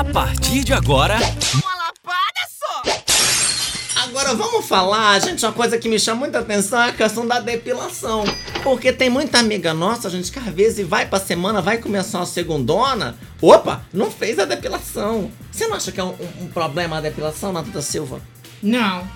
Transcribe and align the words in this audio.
A 0.00 0.04
partir 0.14 0.64
de 0.64 0.72
agora. 0.72 1.16
Uma 1.16 1.74
lapada 1.76 2.40
só! 2.58 4.02
Agora 4.02 4.32
vamos 4.34 4.66
falar, 4.66 5.20
gente, 5.20 5.44
uma 5.44 5.52
coisa 5.52 5.76
que 5.76 5.90
me 5.90 6.00
chama 6.00 6.20
muita 6.20 6.38
atenção 6.38 6.80
é 6.80 6.88
a 6.88 6.92
questão 6.92 7.26
da 7.26 7.38
depilação. 7.38 8.24
Porque 8.62 8.94
tem 8.94 9.10
muita 9.10 9.38
amiga 9.38 9.74
nossa, 9.74 10.08
gente, 10.08 10.32
que 10.32 10.38
às 10.38 10.46
vezes 10.46 10.88
vai 10.88 11.04
pra 11.04 11.20
semana, 11.20 11.60
vai 11.60 11.76
começar 11.76 12.18
uma 12.20 12.24
segundona. 12.26 13.14
Opa, 13.42 13.82
não 13.92 14.10
fez 14.10 14.38
a 14.38 14.46
depilação. 14.46 15.30
Você 15.52 15.66
não 15.66 15.76
acha 15.76 15.92
que 15.92 16.00
é 16.00 16.04
um, 16.04 16.14
um- 16.14 16.44
um 16.44 16.48
problema 16.48 16.96
a 16.96 17.00
depilação, 17.02 17.52
Natata 17.52 17.82
Silva? 17.82 18.22
Não. 18.62 19.06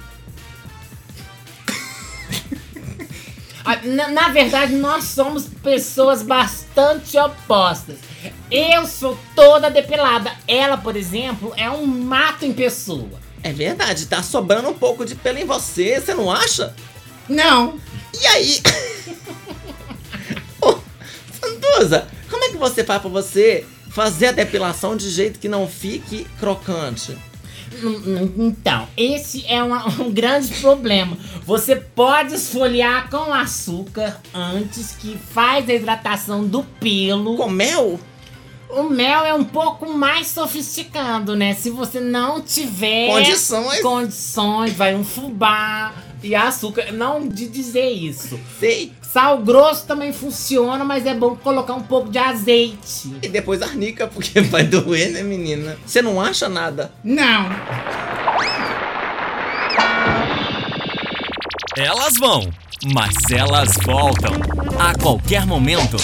Na, 3.85 4.09
na 4.11 4.29
verdade, 4.29 4.75
nós 4.75 5.05
somos 5.05 5.45
pessoas 5.63 6.23
bastante 6.23 7.17
opostas. 7.17 7.97
Eu 8.51 8.87
sou 8.87 9.19
toda 9.35 9.71
depilada. 9.71 10.31
Ela, 10.47 10.77
por 10.77 10.97
exemplo, 10.97 11.53
é 11.57 11.71
um 11.71 11.87
mato 11.87 12.45
em 12.45 12.53
pessoa. 12.53 13.09
É 13.43 13.53
verdade, 13.53 14.07
tá 14.07 14.23
sobrando 14.23 14.69
um 14.69 14.75
pouco 14.75 15.05
de 15.05 15.15
pelo 15.15 15.39
em 15.39 15.45
você, 15.45 16.01
você 16.01 16.15
não 16.15 16.31
acha? 16.31 16.75
Não. 17.29 17.79
E 18.21 18.27
aí? 18.27 18.61
Ô, 20.61 20.79
Sanduza, 21.41 22.07
como 22.31 22.45
é 22.45 22.49
que 22.51 22.57
você 22.57 22.85
faz 22.85 23.01
pra 23.01 23.11
você 23.11 23.67
fazer 23.91 24.29
a 24.29 24.33
depilação 24.33 24.97
de 24.97 25.11
jeito 25.11 25.39
que 25.39 25.49
não 25.49 25.67
fique 25.69 26.27
crocante? 26.39 27.17
Então, 28.39 28.89
esse 28.97 29.45
é 29.47 29.63
uma- 29.63 29.87
um 30.01 30.11
grande 30.13 30.49
problema. 30.61 31.17
Você 31.47 31.77
pode 31.77 32.35
esfoliar 32.35 33.11
com 33.11 33.33
açúcar 33.33 34.19
antes 34.33 34.93
que 34.93 35.19
faz 35.19 35.69
a 35.69 35.75
hidratação 35.75 36.45
do 36.45 36.63
pelo. 36.63 37.37
Com 37.37 37.51
mel? 37.51 38.01
O 38.71 38.85
mel 38.85 39.25
é 39.25 39.33
um 39.35 39.45
pouco 39.45 39.89
mais 39.93 40.27
sofisticado, 40.29 41.37
né? 41.37 41.55
Se 41.55 41.71
você 41.71 42.01
não 42.01 42.41
tiver 42.41 43.09
Condições. 43.09 43.81
condições, 43.83 44.73
vai 44.73 44.95
um 44.95 45.05
fubá 45.05 45.95
e 46.23 46.35
açúcar. 46.35 46.91
Não 46.91 47.29
de 47.29 47.47
dizer 47.47 47.91
isso. 47.91 48.41
Sei. 48.59 48.93
Sal 49.03 49.39
grosso 49.39 49.87
também 49.87 50.13
funciona, 50.13 50.83
mas 50.85 51.07
é 51.07 51.15
bom 51.15 51.37
colocar 51.37 51.75
um 51.75 51.83
pouco 51.83 52.09
de 52.09 52.19
azeite. 52.19 53.15
E 53.23 53.29
depois 53.29 53.63
arnica, 53.63 54.09
porque 54.09 54.41
vai 54.43 54.65
doer, 54.65 55.13
né, 55.13 55.23
menina? 55.23 55.77
Você 55.87 56.03
não 56.03 56.21
acha 56.21 56.49
nada? 56.49 56.91
Não. 57.05 57.49
Elas 61.77 62.15
vão, 62.21 62.49
mas 62.95 63.15
elas 63.33 63.73
voltam. 63.85 64.33
A 64.79 64.97
qualquer 64.97 65.45
momento. 65.45 65.97